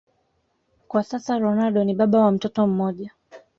[0.87, 3.11] Kwa sasa Ronaldo ni baba wa mtoto mmoja